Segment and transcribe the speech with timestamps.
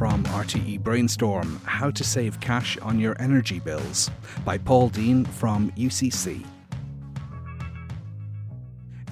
[0.00, 4.10] from RTE Brainstorm How to Save Cash on Your Energy Bills
[4.46, 6.42] by Paul Deane from UCC.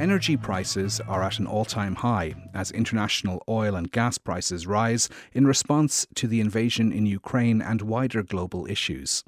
[0.00, 5.10] Energy prices are at an all time high as international oil and gas prices rise
[5.34, 9.24] in response to the invasion in Ukraine and wider global issues.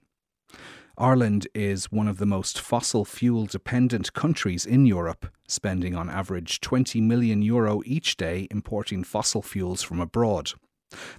[0.96, 6.62] Ireland is one of the most fossil fuel dependent countries in Europe, spending on average
[6.62, 10.52] 20 million euro each day importing fossil fuels from abroad.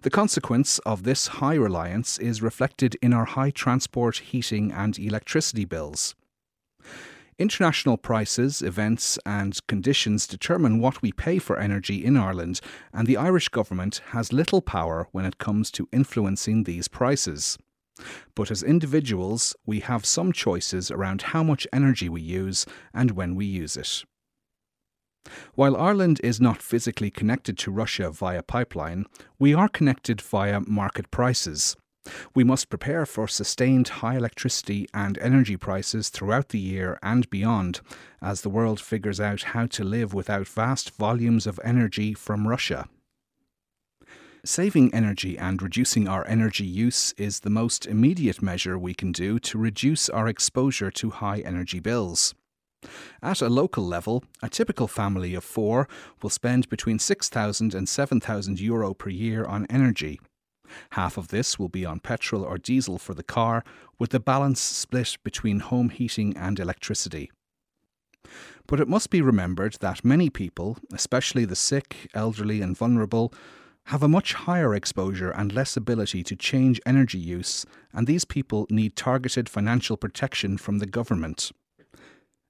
[0.02, 5.66] The consequence of this high reliance is reflected in our high transport, heating, and electricity
[5.66, 6.16] bills.
[7.40, 12.62] International prices, events, and conditions determine what we pay for energy in Ireland,
[12.94, 17.58] and the Irish government has little power when it comes to influencing these prices.
[18.36, 23.36] But as individuals, we have some choices around how much energy we use and when
[23.36, 24.04] we use it.
[25.56, 29.06] While Ireland is not physically connected to Russia via pipeline,
[29.38, 31.76] we are connected via market prices.
[32.34, 37.82] We must prepare for sustained high electricity and energy prices throughout the year and beyond
[38.22, 42.88] as the world figures out how to live without vast volumes of energy from Russia.
[44.44, 49.38] Saving energy and reducing our energy use is the most immediate measure we can do
[49.38, 52.34] to reduce our exposure to high energy bills.
[53.22, 55.88] At a local level, a typical family of four
[56.22, 60.20] will spend between 6,000 and 7,000 euro per year on energy.
[60.92, 63.64] Half of this will be on petrol or diesel for the car,
[64.00, 67.30] with the balance split between home heating and electricity.
[68.68, 73.34] But it must be remembered that many people, especially the sick, elderly, and vulnerable,
[73.86, 78.68] have a much higher exposure and less ability to change energy use, and these people
[78.70, 81.52] need targeted financial protection from the government.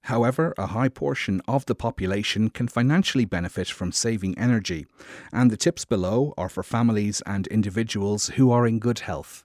[0.06, 4.88] However, a high portion of the population can financially benefit from saving energy,
[5.32, 9.44] and the tips below are for families and individuals who are in good health.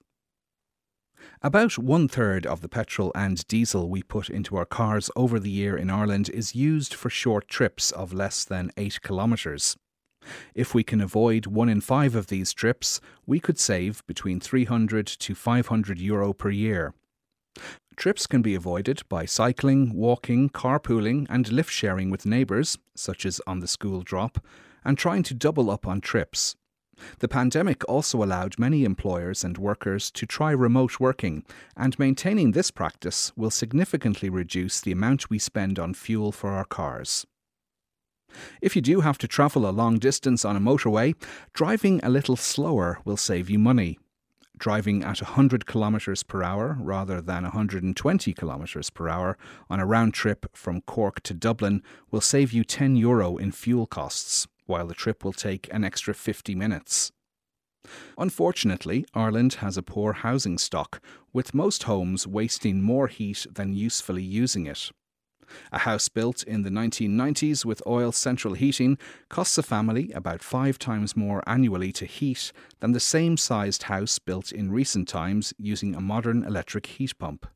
[1.42, 5.50] About one third of the petrol and diesel we put into our cars over the
[5.50, 9.76] year in Ireland is used for short trips of less than 8 kilometres.
[10.54, 15.06] If we can avoid one in five of these trips, we could save between 300
[15.06, 16.94] to 500 euro per year.
[17.96, 23.40] Trips can be avoided by cycling, walking, carpooling, and lift sharing with neighbours, such as
[23.46, 24.38] on the school drop,
[24.84, 26.56] and trying to double up on trips.
[27.20, 32.70] The pandemic also allowed many employers and workers to try remote working, and maintaining this
[32.70, 37.26] practice will significantly reduce the amount we spend on fuel for our cars.
[38.60, 41.14] If you do have to travel a long distance on a motorway,
[41.54, 43.98] driving a little slower will save you money
[44.58, 49.36] driving at 100 kilometres per hour rather than 120 kilometres per hour
[49.68, 53.86] on a round trip from Cork to Dublin will save you 10 euro in fuel
[53.86, 57.12] costs, while the trip will take an extra 50 minutes.
[58.18, 61.00] Unfortunately, Ireland has a poor housing stock,
[61.32, 64.90] with most homes wasting more heat than usefully using it.
[65.72, 68.98] A house built in the 1990s with oil central heating
[69.28, 74.18] costs a family about five times more annually to heat than the same sized house
[74.18, 77.46] built in recent times using a modern electric heat pump.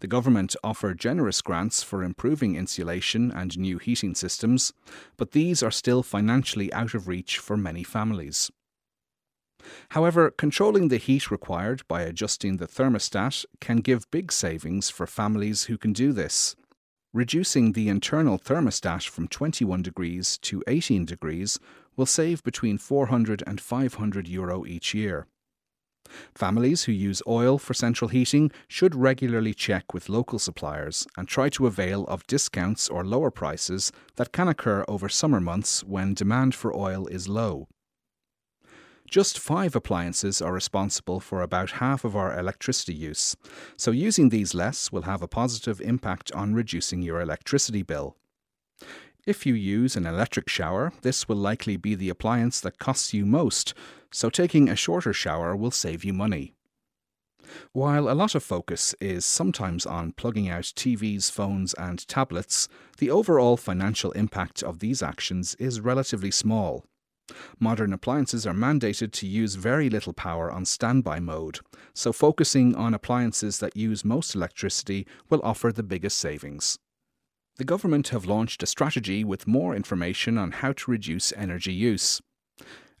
[0.00, 4.72] The government offer generous grants for improving insulation and new heating systems,
[5.16, 8.50] but these are still financially out of reach for many families.
[9.90, 15.64] However, controlling the heat required by adjusting the thermostat can give big savings for families
[15.64, 16.56] who can do this.
[17.14, 21.58] Reducing the internal thermostat from 21 degrees to 18 degrees
[21.94, 25.26] will save between 400 and 500 euro each year.
[26.34, 31.50] Families who use oil for central heating should regularly check with local suppliers and try
[31.50, 36.54] to avail of discounts or lower prices that can occur over summer months when demand
[36.54, 37.68] for oil is low.
[39.12, 43.36] Just five appliances are responsible for about half of our electricity use,
[43.76, 48.16] so using these less will have a positive impact on reducing your electricity bill.
[49.26, 53.26] If you use an electric shower, this will likely be the appliance that costs you
[53.26, 53.74] most,
[54.10, 56.54] so taking a shorter shower will save you money.
[57.72, 62.66] While a lot of focus is sometimes on plugging out TVs, phones, and tablets,
[62.96, 66.86] the overall financial impact of these actions is relatively small.
[67.58, 71.60] Modern appliances are mandated to use very little power on standby mode,
[71.94, 76.78] so focusing on appliances that use most electricity will offer the biggest savings.
[77.56, 82.20] The government have launched a strategy with more information on how to reduce energy use.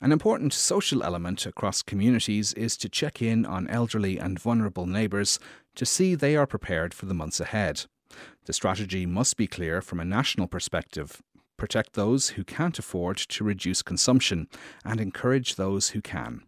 [0.00, 5.38] An important social element across communities is to check in on elderly and vulnerable neighbours
[5.76, 7.86] to see they are prepared for the months ahead.
[8.44, 11.22] The strategy must be clear from a national perspective
[11.62, 14.48] protect those who can't afford to reduce consumption,
[14.84, 16.42] and encourage those who can.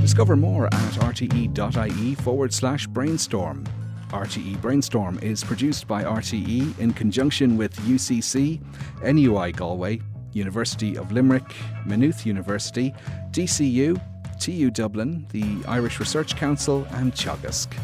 [0.00, 3.64] Discover more at rte.ie forward slash brainstorm.
[4.10, 8.60] RTE Brainstorm is produced by RTE in conjunction with UCC,
[9.02, 10.00] NUI Galway,
[10.32, 12.94] University of Limerick, Maynooth University,
[13.32, 14.00] DCU,
[14.38, 17.76] TU Dublin, the Irish Research Council, and Teagasc.